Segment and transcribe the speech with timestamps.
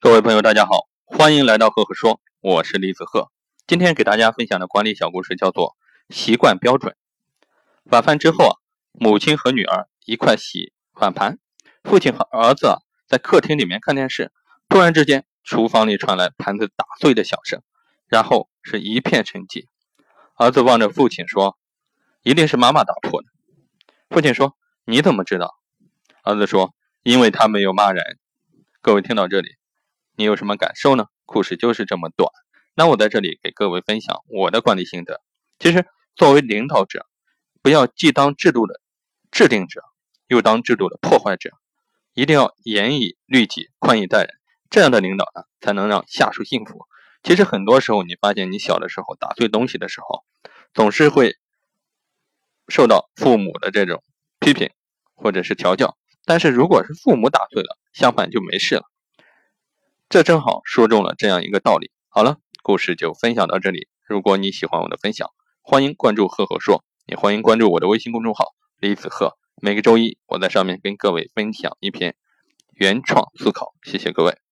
[0.00, 3.32] 各位朋友，大家好，欢迎来到赫赫说，我是李子赫。
[3.66, 5.76] 今天给大家分享的管理小故事叫做
[6.14, 6.94] 《习惯标准》。
[7.90, 8.54] 晚饭之后啊，
[8.92, 11.40] 母亲和女儿一块洗碗盘，
[11.82, 14.30] 父亲和儿子在客厅里面看电视。
[14.68, 17.60] 突然之间，厨房里传来盘子打碎的响声，
[18.06, 19.66] 然后是一片沉寂。
[20.36, 21.58] 儿子望着父亲说
[22.22, 23.26] ：“一定是妈妈打破的。”
[24.10, 24.56] 父亲说
[24.86, 25.58] ：“你怎么知道？”
[26.22, 26.72] 儿子说
[27.02, 28.20] ：“因为他没有骂人。”
[28.80, 29.56] 各位听到这里。
[30.18, 31.06] 你有什么感受呢？
[31.26, 32.28] 故事就是这么短。
[32.74, 35.20] 那我在这里给各位分享我的管理心得。
[35.60, 35.86] 其实，
[36.16, 37.06] 作为领导者，
[37.62, 38.80] 不要既当制度的
[39.30, 39.80] 制定者，
[40.26, 41.52] 又当制度的破坏者，
[42.14, 44.34] 一定要严以律己，宽以待人。
[44.70, 46.80] 这样的领导呢，才能让下属幸福。
[47.22, 50.24] 其实很多时候，你发现你小的时候打碎东西的时候，
[50.74, 51.36] 总是会
[52.66, 54.02] 受到父母的这种
[54.40, 54.68] 批评
[55.14, 55.96] 或者是调教。
[56.24, 58.82] 但是如果是父母打碎了，相反就没事了。
[60.10, 61.90] 这正好说中了这样一个道理。
[62.08, 63.88] 好了，故事就分享到这里。
[64.06, 65.28] 如果你喜欢我的分享，
[65.60, 69.36] 欢迎关注“赫赫说”，也欢迎关注我的微信公众号“李子赫”。
[69.60, 72.16] 每个周一，我在上面跟各位分享一篇
[72.72, 73.74] 原创思考。
[73.82, 74.47] 谢谢各位。